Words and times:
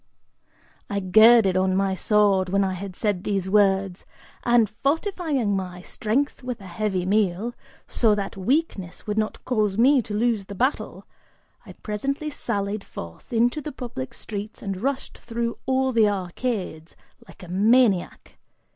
I 0.89 0.99
girded 0.99 1.55
on 1.55 1.75
my 1.75 1.93
sword, 1.93 2.49
when 2.49 2.63
I 2.63 2.73
had 2.73 2.95
said 2.95 3.23
these 3.23 3.47
words, 3.47 4.03
and, 4.43 4.67
fortifying 4.67 5.55
my 5.55 5.83
strength 5.83 6.41
with 6.41 6.59
a 6.59 6.65
heavy 6.65 7.05
meal, 7.05 7.53
so 7.87 8.15
that 8.15 8.35
weakness 8.35 9.05
would 9.05 9.19
not 9.19 9.45
cause 9.45 9.77
me 9.77 10.01
to 10.01 10.15
lose 10.15 10.45
the 10.45 10.55
battle, 10.55 11.05
I 11.67 11.73
presently 11.73 12.31
sallied 12.31 12.83
forth 12.83 13.31
into 13.31 13.61
the 13.61 13.71
public 13.71 14.15
streets 14.15 14.63
and 14.63 14.81
rushed 14.81 15.19
through 15.19 15.59
all 15.67 15.91
the 15.91 16.09
arcades, 16.09 16.95
like 17.27 17.43
a 17.43 17.47
maniac. 17.47 18.39